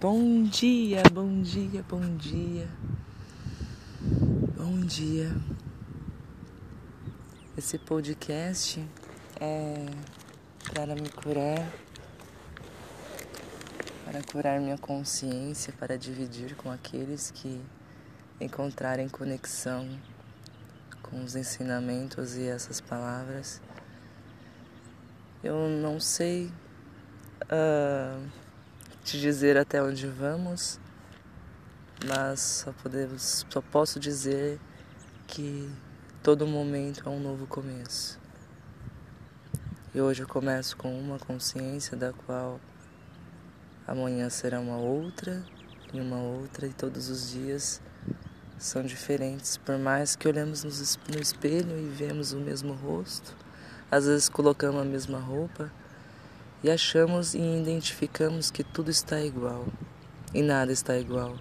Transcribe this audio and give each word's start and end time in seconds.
Bom 0.00 0.44
dia, 0.44 1.02
bom 1.12 1.42
dia, 1.42 1.84
bom 1.86 2.16
dia. 2.16 2.66
Bom 4.56 4.80
dia. 4.80 5.30
Esse 7.58 7.76
podcast 7.76 8.82
é 9.38 9.84
para 10.72 10.94
me 10.94 11.10
curar, 11.10 11.70
para 14.06 14.22
curar 14.22 14.60
minha 14.60 14.78
consciência, 14.78 15.74
para 15.74 15.98
dividir 15.98 16.56
com 16.56 16.70
aqueles 16.70 17.30
que 17.30 17.60
encontrarem 18.40 19.10
conexão 19.10 19.86
com 21.02 21.22
os 21.22 21.36
ensinamentos 21.36 22.34
e 22.38 22.46
essas 22.46 22.80
palavras. 22.80 23.60
Eu 25.44 25.68
não 25.68 26.00
sei. 26.00 26.50
Uh, 27.42 28.41
te 29.04 29.20
dizer 29.20 29.56
até 29.56 29.82
onde 29.82 30.06
vamos, 30.06 30.78
mas 32.06 32.40
só, 32.40 32.72
podemos, 32.72 33.44
só 33.48 33.60
posso 33.60 33.98
dizer 33.98 34.60
que 35.26 35.68
todo 36.22 36.46
momento 36.46 37.02
é 37.06 37.10
um 37.10 37.20
novo 37.20 37.46
começo. 37.46 38.20
E 39.94 40.00
hoje 40.00 40.22
eu 40.22 40.28
começo 40.28 40.76
com 40.76 40.98
uma 40.98 41.18
consciência 41.18 41.96
da 41.96 42.12
qual 42.12 42.60
amanhã 43.86 44.30
será 44.30 44.60
uma 44.60 44.76
outra 44.76 45.44
e 45.92 46.00
uma 46.00 46.18
outra 46.18 46.66
e 46.66 46.72
todos 46.72 47.08
os 47.08 47.30
dias 47.30 47.82
são 48.56 48.82
diferentes, 48.84 49.56
por 49.56 49.76
mais 49.76 50.14
que 50.14 50.28
olhemos 50.28 50.62
no 50.62 51.20
espelho 51.20 51.76
e 51.76 51.88
vemos 51.88 52.32
o 52.32 52.38
mesmo 52.38 52.72
rosto, 52.74 53.36
às 53.90 54.06
vezes 54.06 54.28
colocamos 54.28 54.80
a 54.80 54.84
mesma 54.84 55.18
roupa, 55.18 55.70
e 56.62 56.70
achamos 56.70 57.34
e 57.34 57.38
identificamos 57.38 58.50
que 58.50 58.62
tudo 58.62 58.90
está 58.90 59.20
igual 59.20 59.66
e 60.34 60.42
nada 60.42 60.72
está 60.72 60.96
igual. 60.96 61.36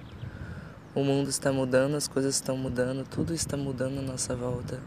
O 0.93 1.03
mundo 1.03 1.29
está 1.29 1.53
mudando, 1.53 1.95
as 1.95 2.07
coisas 2.07 2.35
estão 2.35 2.57
mudando, 2.57 3.07
tudo 3.07 3.33
está 3.33 3.55
mudando 3.55 3.99
à 3.99 4.01
nossa 4.01 4.35
volta. 4.35 4.81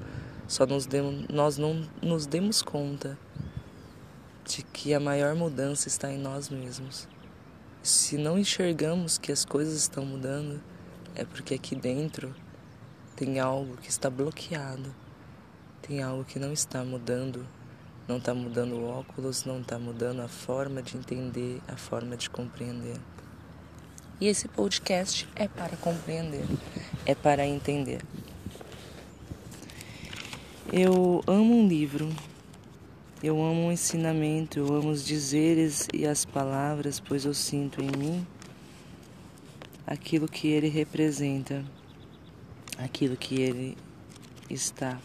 Só 0.47 0.67
nos 0.67 0.84
demos, 0.84 1.27
nós 1.28 1.56
não 1.56 1.89
nos 2.03 2.27
demos 2.27 2.61
conta 2.61 3.17
de 4.45 4.62
que 4.62 4.92
a 4.92 5.00
maior 5.00 5.34
mudança 5.34 5.89
está 5.89 6.12
em 6.12 6.19
nós 6.19 6.51
mesmos. 6.51 7.08
Se 7.83 8.19
não 8.19 8.39
enxergamos 8.39 9.17
que 9.17 9.33
as 9.33 9.45
coisas 9.45 9.75
estão 9.75 10.05
mudando, 10.05 10.61
é 11.14 11.25
porque 11.25 11.55
aqui 11.55 11.75
dentro 11.75 12.34
tem 13.17 13.39
algo 13.41 13.77
que 13.78 13.89
está 13.89 14.11
bloqueado, 14.11 14.95
tem 15.80 16.03
algo 16.03 16.25
que 16.25 16.39
não 16.39 16.53
está 16.53 16.84
mudando 16.84 17.47
não 18.06 18.19
está 18.19 18.34
mudando 18.34 18.74
o 18.74 18.84
óculos, 18.84 19.44
não 19.44 19.60
está 19.60 19.78
mudando 19.78 20.20
a 20.20 20.28
forma 20.28 20.83
de 20.83 20.97
entender, 20.97 21.60
a 21.66 21.77
forma 21.77 22.16
de 22.16 22.28
compreender. 22.28 22.98
E 24.20 24.27
esse 24.27 24.46
podcast 24.46 25.28
é 25.34 25.48
para 25.48 25.77
compreender, 25.77 26.44
é 27.06 27.14
para 27.14 27.46
entender. 27.46 28.00
Eu 30.72 31.22
amo 31.27 31.55
um 31.55 31.66
livro, 31.66 32.08
eu 33.22 33.42
amo 33.42 33.62
o 33.62 33.66
um 33.66 33.72
ensinamento, 33.72 34.58
eu 34.58 34.74
amo 34.74 34.91
os 34.91 35.05
dizeres 35.05 35.89
e 35.92 36.06
as 36.06 36.24
palavras, 36.24 37.00
pois 37.00 37.24
eu 37.24 37.34
sinto 37.34 37.80
em 37.80 37.91
mim 37.96 38.27
aquilo 39.86 40.28
que 40.28 40.48
ele 40.48 40.68
representa, 40.68 41.64
aquilo 42.78 43.16
que 43.16 43.41
ele 43.41 43.77
está 44.48 44.98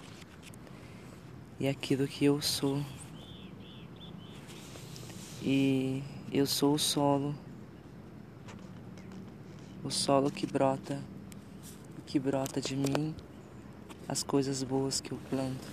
e 1.59 1.67
aquilo 1.67 2.07
que 2.07 2.25
eu 2.25 2.41
sou. 2.41 2.81
E 5.41 6.01
eu 6.31 6.45
sou 6.45 6.75
o 6.75 6.79
solo, 6.79 7.35
o 9.83 9.89
solo 9.89 10.31
que 10.31 10.45
brota, 10.45 11.01
que 12.05 12.17
brota 12.17 12.61
de 12.61 12.75
mim, 12.75 13.13
as 14.07 14.23
coisas 14.23 14.63
boas 14.63 15.01
que 15.01 15.11
eu 15.11 15.17
planto. 15.29 15.67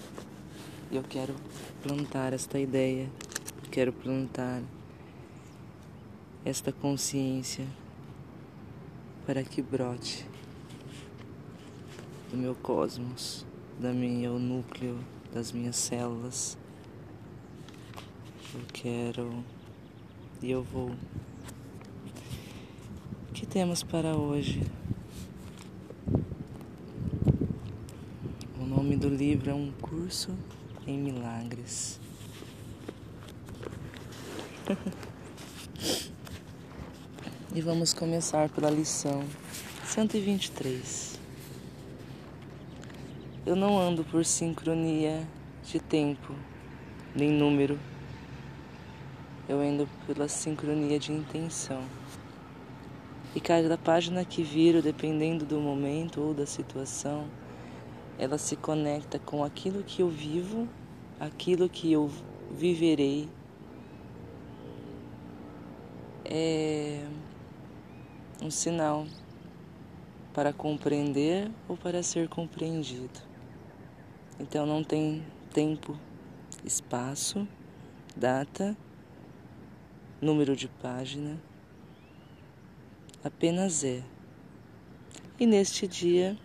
E 0.91 0.97
eu 0.97 1.03
quero 1.03 1.35
plantar 1.83 2.33
esta 2.33 2.59
ideia, 2.59 3.09
quero 3.71 3.93
plantar 3.93 4.63
esta 6.45 6.73
consciência 6.73 7.67
para 9.25 9.43
que 9.43 9.61
brote 9.61 10.27
do 12.31 12.37
meu 12.37 12.55
cosmos, 12.55 13.45
da 13.81 13.93
minha 13.93 14.31
o 14.33 14.39
núcleo 14.39 15.16
das 15.37 15.53
minhas 15.53 15.77
células. 15.77 16.57
Eu 18.55 18.63
quero 18.73 19.45
e 20.41 20.51
eu 20.51 20.63
vou. 20.63 20.93
O 23.29 23.33
que 23.35 23.45
temos 23.45 23.83
para 23.83 24.17
hoje? 24.17 24.63
O 28.59 28.65
nome 28.65 28.97
do 28.97 29.11
livro 29.11 29.51
é 29.51 29.55
Um 29.55 29.71
Curso 29.73 30.35
em 30.87 30.97
Milagres. 30.97 32.01
e 37.55 37.61
vamos 37.61 37.93
começar 37.93 38.49
pela 38.49 38.71
lição 38.71 39.23
123. 39.85 41.16
Eu 43.47 43.55
não 43.55 43.79
ando 43.79 44.03
por 44.03 44.25
sincronia 44.25 45.25
de 45.63 45.79
tempo, 45.79 46.35
nem 47.15 47.31
número. 47.31 47.79
Eu 49.49 49.61
ando 49.61 49.89
pela 50.05 50.27
sincronia 50.27 50.99
de 50.99 51.13
intenção. 51.13 51.85
E 53.37 53.41
cada 53.41 53.79
página 53.79 54.25
que 54.25 54.43
viro, 54.43 54.83
dependendo 54.83 55.47
do 55.47 55.61
momento 55.61 56.21
ou 56.21 56.35
da 56.35 56.45
situação, 56.45 57.29
ela 58.19 58.37
se 58.37 58.57
conecta 58.57 59.17
com 59.17 59.45
aquilo 59.45 59.85
que 59.85 60.03
eu 60.03 60.09
vivo, 60.09 60.69
aquilo 61.21 61.69
que 61.69 61.93
eu 61.93 62.11
viverei. 62.51 63.29
É 66.25 67.07
um 68.43 68.51
sinal 68.51 69.07
para 70.35 70.53
compreender 70.53 71.49
ou 71.69 71.77
para 71.77 72.03
ser 72.03 72.29
compreendido. 72.29 73.26
Então 74.39 74.67
não 74.67 74.85
tem 74.85 75.25
tempo, 75.53 75.99
espaço, 76.65 77.49
data, 78.15 78.77
número 80.21 80.55
de 80.55 80.69
página, 80.69 81.41
apenas 83.25 83.83
é. 83.83 84.03
E 85.41 85.47
neste 85.47 85.89
dia 85.89 86.37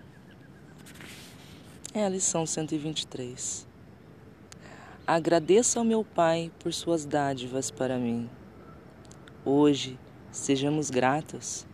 é 1.94 2.06
a 2.06 2.10
lição 2.10 2.46
123. 2.46 3.68
Agradeço 5.06 5.78
ao 5.78 5.84
meu 5.84 6.06
Pai 6.06 6.50
por 6.60 6.72
suas 6.74 7.06
dádivas 7.06 7.70
para 7.70 7.98
mim. 7.98 8.30
Hoje, 9.44 10.00
sejamos 10.32 10.90
gratos. 10.90 11.68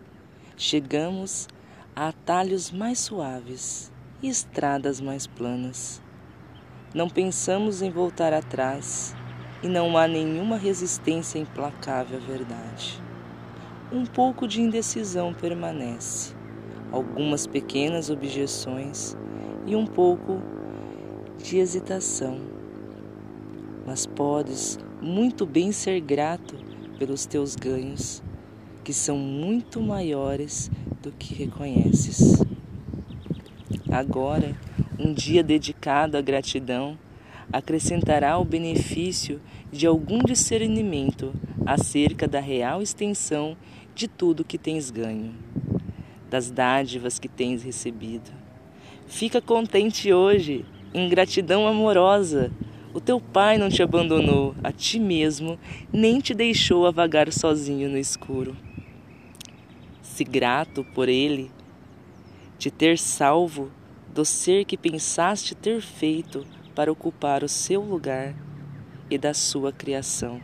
Chegamos 0.56 1.48
a 1.96 2.08
atalhos 2.08 2.72
mais 2.72 2.98
suaves 2.98 3.92
e 4.24 4.30
estradas 4.30 5.00
mais 5.00 5.28
planas. 5.28 6.02
Não 6.94 7.10
pensamos 7.10 7.82
em 7.82 7.92
voltar 7.92 8.32
atrás 8.32 9.14
e 9.62 9.68
não 9.68 9.98
há 9.98 10.08
nenhuma 10.08 10.56
resistência 10.56 11.38
implacável 11.38 12.18
à 12.18 12.22
verdade. 12.22 13.04
Um 13.92 14.06
pouco 14.06 14.48
de 14.48 14.62
indecisão 14.62 15.34
permanece, 15.34 16.34
algumas 16.90 17.46
pequenas 17.46 18.10
objeções 18.10 19.18
e 19.66 19.76
um 19.76 19.86
pouco 19.86 20.42
de 21.44 21.58
hesitação. 21.58 22.40
Mas 23.86 24.06
podes 24.06 24.80
muito 25.02 25.46
bem 25.46 25.74
ser 25.74 26.00
grato 26.00 26.56
pelos 26.98 27.26
teus 27.26 27.54
ganhos, 27.54 28.24
que 28.86 28.94
são 28.94 29.18
muito 29.18 29.82
maiores 29.82 30.72
do 31.02 31.12
que 31.12 31.36
reconheces. 31.36 32.42
Agora, 33.92 34.56
um 35.00 35.14
dia 35.14 35.44
dedicado 35.44 36.18
à 36.18 36.22
gratidão 36.22 36.98
acrescentará 37.52 38.38
o 38.38 38.44
benefício 38.44 39.40
de 39.72 39.86
algum 39.86 40.20
discernimento 40.20 41.34
acerca 41.66 42.28
da 42.28 42.40
real 42.40 42.82
extensão 42.82 43.56
de 43.94 44.08
tudo 44.08 44.44
que 44.44 44.58
tens 44.58 44.90
ganho, 44.90 45.34
das 46.30 46.52
dádivas 46.52 47.20
que 47.20 47.28
tens 47.28 47.64
recebido. 47.64 48.32
Fica 49.08 49.42
contente 49.42 50.12
hoje, 50.12 50.66
em 50.94 51.08
gratidão 51.08 51.68
amorosa. 51.68 52.52
O 52.94 53.00
teu 53.00 53.22
pai 53.22 53.58
não 53.58 53.70
te 53.70 53.84
abandonou 53.84 54.56
a 54.64 54.72
ti 54.72 55.00
mesmo, 55.00 55.60
nem 55.94 56.20
te 56.20 56.34
deixou 56.34 56.88
a 56.88 56.92
vagar 56.92 57.32
sozinho 57.32 57.90
no 57.90 57.98
escuro. 57.98 58.58
Se 60.02 60.24
grato 60.24 60.84
por 60.96 61.08
ele 61.08 61.52
te 62.58 62.72
ter 62.72 62.98
salvo 62.98 63.72
do 64.18 64.26
ser 64.26 64.66
que 64.66 64.76
pensaste 64.76 65.54
ter 65.54 65.80
feito 65.80 66.44
para 66.74 66.92
ocupar 66.92 67.44
o 67.44 67.48
seu 67.48 67.82
lugar 67.82 68.34
e 69.12 69.16
da 69.16 69.32
sua 69.32 69.72
criação. 69.72 70.42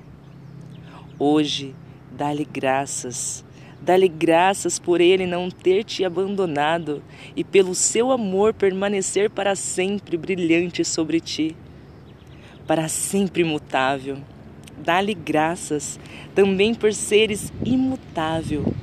Hoje, 1.17 1.73
dá-lhe 2.11 2.45
graças, 2.45 3.43
Dá-lhe 3.81 4.07
graças 4.07 4.79
por 4.79 5.01
ele 5.01 5.25
não 5.25 5.49
ter 5.49 5.83
te 5.83 6.05
abandonado 6.05 7.03
e 7.35 7.43
pelo 7.43 7.75
seu 7.75 8.11
amor 8.11 8.53
permanecer 8.53 9.29
para 9.29 9.57
sempre 9.57 10.15
brilhante 10.15 10.85
sobre 10.85 11.19
ti, 11.19 11.53
para 12.65 12.87
sempre 12.87 13.41
imutável. 13.41 14.19
Dá-lhe 14.77 15.13
graças 15.13 15.99
também 16.33 16.73
por 16.73 16.93
seres 16.93 17.51
imutável, 17.65 18.73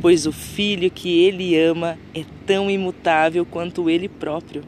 pois 0.00 0.26
o 0.26 0.32
filho 0.32 0.90
que 0.90 1.24
ele 1.24 1.58
ama 1.58 1.98
é 2.14 2.24
tão 2.44 2.70
imutável 2.70 3.46
quanto 3.46 3.88
ele 3.88 4.08
próprio. 4.08 4.62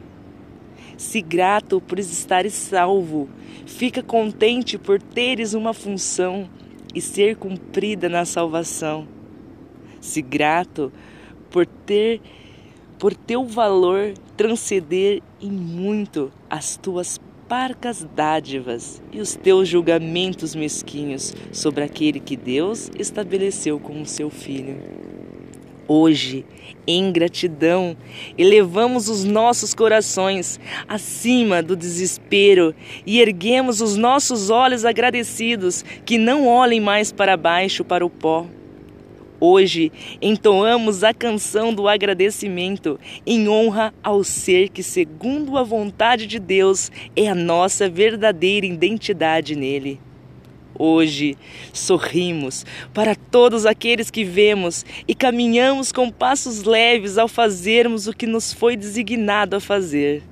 Se 0.97 1.21
grato 1.21 1.79
por 1.79 1.99
estares 1.99 2.53
salvo, 2.53 3.29
fica 3.65 4.01
contente 4.01 4.77
por 4.77 5.01
teres 5.01 5.53
uma 5.53 5.73
função 5.73 6.49
e 6.93 7.01
ser 7.01 7.35
cumprida 7.35 8.09
na 8.09 8.25
salvação 8.25 9.07
se 10.03 10.21
grato 10.21 10.91
por 11.49 11.65
ter 11.65 12.21
por 12.99 13.15
teu 13.15 13.45
valor 13.45 14.13
transcender 14.37 15.21
em 15.41 15.51
muito 15.51 16.31
as 16.49 16.77
tuas 16.77 17.19
parcas 17.47 18.07
dádivas 18.15 19.01
e 19.11 19.19
os 19.19 19.35
teus 19.35 19.67
julgamentos 19.67 20.55
mesquinhos 20.55 21.33
sobre 21.51 21.83
aquele 21.83 22.19
que 22.19 22.35
Deus 22.35 22.91
estabeleceu 22.97 23.79
como 23.79 24.05
seu 24.05 24.29
filho. 24.29 25.12
Hoje, 25.87 26.45
em 26.87 27.11
gratidão, 27.11 27.97
elevamos 28.37 29.09
os 29.09 29.23
nossos 29.23 29.73
corações 29.73 30.59
acima 30.87 31.61
do 31.61 31.75
desespero 31.75 32.73
e 33.05 33.19
erguemos 33.19 33.81
os 33.81 33.97
nossos 33.97 34.49
olhos 34.49 34.85
agradecidos, 34.85 35.83
que 36.05 36.17
não 36.17 36.47
olhem 36.47 36.79
mais 36.79 37.11
para 37.11 37.35
baixo, 37.35 37.83
para 37.83 38.05
o 38.05 38.09
pó 38.09 38.45
Hoje 39.45 39.91
entoamos 40.21 41.03
a 41.03 41.13
canção 41.13 41.73
do 41.73 41.85
agradecimento 41.85 42.97
em 43.27 43.49
honra 43.49 43.93
ao 44.01 44.23
ser 44.23 44.69
que, 44.69 44.81
segundo 44.81 45.57
a 45.57 45.63
vontade 45.63 46.25
de 46.25 46.39
Deus, 46.39 46.89
é 47.13 47.27
a 47.27 47.35
nossa 47.35 47.89
verdadeira 47.89 48.65
identidade 48.65 49.53
nele. 49.53 49.99
Hoje 50.77 51.37
sorrimos 51.71 52.65
para 52.93 53.15
todos 53.15 53.65
aqueles 53.65 54.09
que 54.09 54.23
vemos 54.23 54.83
e 55.07 55.13
caminhamos 55.13 55.91
com 55.91 56.09
passos 56.09 56.63
leves 56.63 57.17
ao 57.17 57.27
fazermos 57.27 58.07
o 58.07 58.13
que 58.13 58.25
nos 58.25 58.51
foi 58.51 58.75
designado 58.75 59.55
a 59.55 59.59
fazer. 59.59 60.23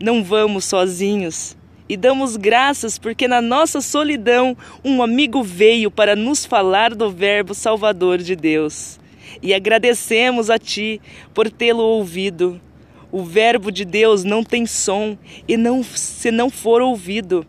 Não 0.00 0.24
vamos 0.24 0.64
sozinhos 0.64 1.56
e 1.88 1.96
damos 1.96 2.36
graças 2.36 2.98
porque 2.98 3.28
na 3.28 3.40
nossa 3.40 3.80
solidão 3.80 4.56
um 4.84 5.02
amigo 5.02 5.42
veio 5.42 5.90
para 5.90 6.16
nos 6.16 6.44
falar 6.44 6.94
do 6.94 7.10
Verbo 7.10 7.54
Salvador 7.54 8.18
de 8.18 8.34
Deus. 8.34 8.98
E 9.42 9.52
agradecemos 9.52 10.48
a 10.48 10.58
Ti 10.58 11.00
por 11.34 11.50
tê-lo 11.50 11.82
ouvido. 11.82 12.60
O 13.12 13.22
Verbo 13.22 13.70
de 13.70 13.84
Deus 13.84 14.24
não 14.24 14.42
tem 14.42 14.66
som 14.66 15.16
e 15.46 15.56
não 15.56 15.82
se 15.82 16.30
não 16.30 16.50
for 16.50 16.80
ouvido. 16.80 17.46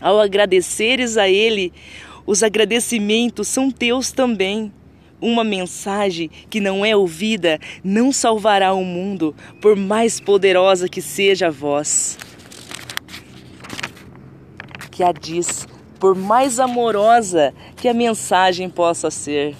Ao 0.00 0.20
agradeceres 0.20 1.16
a 1.16 1.28
Ele, 1.28 1.72
os 2.26 2.42
agradecimentos 2.42 3.48
são 3.48 3.70
teus 3.70 4.12
também. 4.12 4.72
Uma 5.20 5.42
mensagem 5.42 6.30
que 6.50 6.60
não 6.60 6.84
é 6.84 6.94
ouvida 6.94 7.58
não 7.82 8.12
salvará 8.12 8.74
o 8.74 8.84
mundo, 8.84 9.34
por 9.62 9.74
mais 9.74 10.20
poderosa 10.20 10.88
que 10.88 11.00
seja 11.00 11.48
a 11.48 11.50
voz 11.50 12.18
que 14.96 15.04
a 15.04 15.12
diz, 15.12 15.68
por 16.00 16.14
mais 16.14 16.58
amorosa 16.58 17.52
que 17.76 17.86
a 17.86 17.92
mensagem 17.92 18.70
possa 18.70 19.10
ser. 19.10 19.54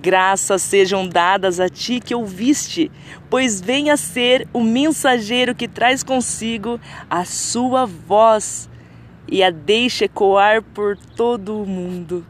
Graças 0.00 0.62
sejam 0.62 1.06
dadas 1.06 1.60
a 1.60 1.68
ti 1.68 2.00
que 2.00 2.14
ouviste, 2.14 2.90
pois 3.28 3.60
venha 3.60 3.98
ser 3.98 4.48
o 4.50 4.62
mensageiro 4.62 5.54
que 5.54 5.68
traz 5.68 6.02
consigo 6.02 6.80
a 7.10 7.24
sua 7.26 7.84
voz 7.84 8.70
e 9.28 9.42
a 9.42 9.50
deixa 9.50 10.06
ecoar 10.06 10.62
por 10.62 10.96
todo 10.96 11.62
o 11.62 11.66
mundo. 11.66 12.24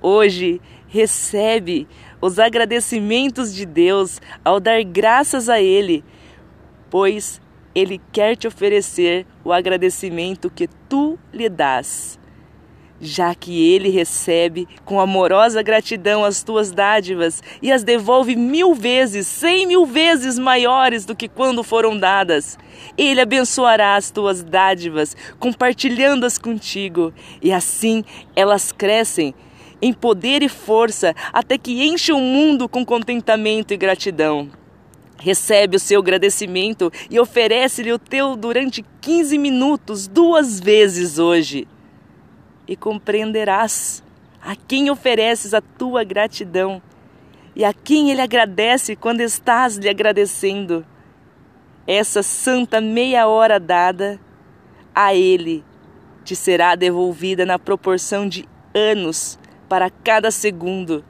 Hoje 0.00 0.58
recebe 0.88 1.86
os 2.18 2.38
agradecimentos 2.38 3.54
de 3.54 3.66
Deus 3.66 4.18
ao 4.42 4.58
dar 4.58 4.82
graças 4.82 5.50
a 5.50 5.60
Ele, 5.60 6.02
pois 6.88 7.42
ele 7.74 8.00
quer 8.10 8.36
te 8.36 8.48
oferecer 8.48 9.26
o 9.44 9.52
agradecimento 9.52 10.50
que 10.50 10.68
tu 10.88 11.18
lhe 11.32 11.48
dás, 11.48 12.18
já 13.00 13.34
que 13.34 13.72
ele 13.72 13.88
recebe 13.88 14.68
com 14.84 15.00
amorosa 15.00 15.62
gratidão 15.62 16.24
as 16.24 16.42
tuas 16.42 16.70
dádivas 16.70 17.42
e 17.62 17.72
as 17.72 17.82
devolve 17.82 18.36
mil 18.36 18.74
vezes, 18.74 19.26
cem 19.26 19.66
mil 19.66 19.86
vezes 19.86 20.38
maiores 20.38 21.04
do 21.04 21.16
que 21.16 21.28
quando 21.28 21.62
foram 21.62 21.98
dadas. 21.98 22.58
Ele 22.98 23.20
abençoará 23.20 23.96
as 23.96 24.10
tuas 24.10 24.42
dádivas, 24.42 25.16
compartilhando-as 25.38 26.36
contigo, 26.36 27.12
e 27.42 27.52
assim 27.52 28.04
elas 28.36 28.72
crescem 28.72 29.34
em 29.82 29.92
poder 29.92 30.42
e 30.42 30.48
força 30.48 31.14
até 31.32 31.56
que 31.56 31.86
enche 31.86 32.12
o 32.12 32.20
mundo 32.20 32.68
com 32.68 32.84
contentamento 32.84 33.72
e 33.72 33.78
gratidão. 33.78 34.50
Recebe 35.18 35.76
o 35.76 35.80
seu 35.80 36.00
agradecimento 36.00 36.90
e 37.10 37.20
oferece-lhe 37.20 37.92
o 37.92 37.98
teu 37.98 38.36
durante 38.36 38.84
15 39.00 39.36
minutos, 39.38 40.08
duas 40.08 40.58
vezes 40.58 41.18
hoje. 41.18 41.66
E 42.70 42.76
compreenderás 42.76 44.02
a 44.40 44.56
quem 44.56 44.88
ofereces 44.88 45.52
a 45.52 45.60
tua 45.60 46.04
gratidão 46.04 46.80
e 47.54 47.64
a 47.64 47.74
quem 47.74 48.10
ele 48.10 48.22
agradece 48.22 48.96
quando 48.96 49.20
estás 49.20 49.76
lhe 49.76 49.88
agradecendo. 49.88 50.86
Essa 51.86 52.22
santa 52.22 52.80
meia 52.80 53.26
hora 53.26 53.58
dada 53.58 54.20
a 54.94 55.12
ele 55.14 55.64
te 56.24 56.36
será 56.36 56.76
devolvida 56.76 57.44
na 57.44 57.58
proporção 57.58 58.28
de 58.28 58.48
anos 58.72 59.38
para 59.68 59.90
cada 59.90 60.30
segundo 60.30 61.04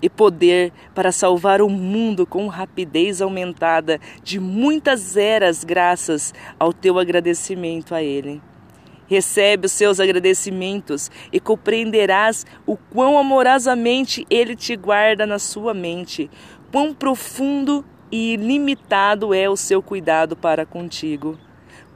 e 0.00 0.10
poder 0.10 0.72
para 0.94 1.10
salvar 1.10 1.62
o 1.62 1.68
mundo 1.68 2.26
com 2.26 2.46
rapidez 2.48 3.22
aumentada 3.22 3.98
de 4.22 4.38
muitas 4.38 5.16
eras, 5.16 5.64
graças 5.64 6.34
ao 6.58 6.72
teu 6.72 6.98
agradecimento 6.98 7.94
a 7.94 8.02
Ele. 8.02 8.40
Recebe 9.06 9.66
os 9.66 9.72
seus 9.72 10.00
agradecimentos 10.00 11.10
e 11.32 11.38
compreenderás 11.38 12.44
o 12.66 12.76
quão 12.76 13.18
amorosamente 13.18 14.26
Ele 14.28 14.56
te 14.56 14.74
guarda 14.76 15.26
na 15.26 15.38
sua 15.38 15.72
mente, 15.72 16.30
quão 16.72 16.92
profundo 16.92 17.84
e 18.10 18.34
ilimitado 18.34 19.34
é 19.34 19.48
o 19.48 19.56
seu 19.56 19.82
cuidado 19.82 20.36
para 20.36 20.66
contigo, 20.66 21.38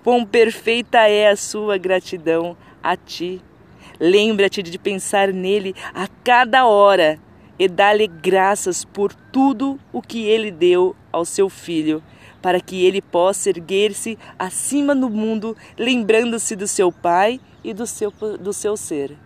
quão 0.02 0.24
perfeita 0.24 1.08
é 1.08 1.28
a 1.28 1.36
sua 1.36 1.78
gratidão 1.78 2.56
a 2.82 2.96
ti. 2.96 3.40
Lembra-te 3.98 4.62
de 4.62 4.78
pensar 4.78 5.32
nele 5.32 5.74
a 5.94 6.08
cada 6.24 6.66
hora 6.66 7.18
e 7.58 7.68
dá-lhe 7.68 8.06
graças 8.06 8.84
por 8.84 9.12
tudo 9.12 9.78
o 9.92 10.00
que 10.00 10.24
ele 10.24 10.50
deu 10.50 10.96
ao 11.12 11.26
seu 11.26 11.50
filho, 11.50 12.02
para 12.40 12.60
que 12.60 12.84
ele 12.84 13.02
possa 13.02 13.50
erguer-se 13.50 14.18
acima 14.38 14.94
no 14.94 15.10
mundo, 15.10 15.56
lembrando-se 15.78 16.56
do 16.56 16.66
seu 16.66 16.90
Pai 16.90 17.40
e 17.62 17.72
do 17.72 17.86
seu, 17.86 18.10
do 18.10 18.52
seu 18.52 18.76
ser. 18.76 19.16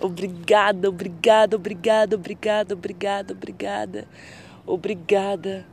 Obrigada, 0.00 0.88
obrigada, 0.88 1.56
obrigada, 1.56 2.16
obrigada, 2.16 2.74
obrigada, 2.74 3.32
obrigada, 3.32 4.08
obrigada, 4.66 5.66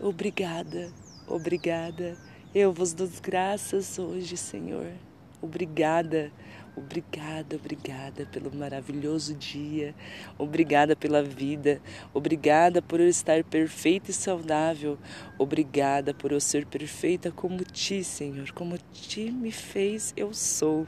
obrigada, 0.00 0.92
obrigada. 1.28 2.16
Eu 2.54 2.72
vos 2.72 2.92
dou 2.92 3.08
graças 3.22 3.98
hoje, 3.98 4.36
Senhor. 4.36 4.92
Obrigada 5.40 6.30
Obrigada, 6.74 7.56
obrigada 7.56 8.24
pelo 8.24 8.54
maravilhoso 8.54 9.34
dia. 9.34 9.94
Obrigada 10.38 10.96
pela 10.96 11.22
vida. 11.22 11.82
Obrigada 12.14 12.80
por 12.80 12.98
eu 12.98 13.08
estar 13.08 13.44
perfeita 13.44 14.10
e 14.10 14.14
saudável. 14.14 14.98
Obrigada 15.38 16.14
por 16.14 16.32
eu 16.32 16.40
ser 16.40 16.64
perfeita 16.64 17.30
como 17.30 17.62
ti, 17.62 18.02
Senhor. 18.02 18.50
Como 18.52 18.78
ti 18.92 19.30
me 19.30 19.52
fez, 19.52 20.14
eu 20.16 20.32
sou. 20.32 20.86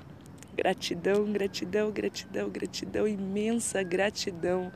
Gratidão, 0.57 1.31
gratidão, 1.33 1.91
gratidão, 1.91 2.49
gratidão, 2.49 3.09
imensa 3.09 3.83
gratidão 3.83 4.73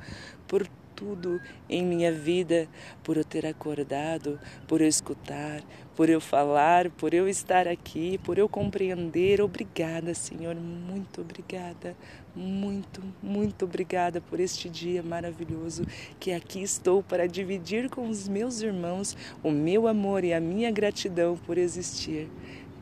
por 0.47 0.69
tudo 0.99 1.41
em 1.71 1.87
minha 1.87 2.11
vida, 2.11 2.69
por 3.05 3.17
eu 3.17 3.25
ter 3.25 3.47
acordado, 3.47 4.39
por 4.67 4.81
eu 4.81 4.89
escutar, 4.89 5.63
por 5.95 6.11
eu 6.11 6.21
falar, 6.21 6.91
por 6.91 7.15
eu 7.15 7.29
estar 7.29 7.69
aqui, 7.69 8.19
por 8.19 8.37
eu 8.37 8.49
compreender. 8.49 9.41
Obrigada, 9.41 10.13
Senhor, 10.13 10.57
muito 10.57 11.21
obrigada, 11.21 11.97
muito, 12.35 13.01
muito 13.23 13.65
obrigada 13.65 14.21
por 14.21 14.41
este 14.41 14.69
dia 14.69 15.01
maravilhoso 15.01 15.85
que 16.19 16.33
aqui 16.33 16.63
estou 16.63 17.01
para 17.01 17.29
dividir 17.29 17.89
com 17.89 18.09
os 18.09 18.27
meus 18.27 18.61
irmãos 18.61 19.17
o 19.41 19.53
meu 19.53 19.87
amor 19.87 20.25
e 20.25 20.35
a 20.35 20.41
minha 20.41 20.71
gratidão 20.73 21.37
por 21.37 21.57
existir. 21.57 22.29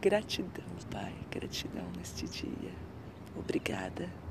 Gratidão, 0.00 0.64
Pai, 0.90 1.12
gratidão 1.30 1.84
neste 1.98 2.26
dia. 2.26 2.72
Obrigada. 3.36 4.25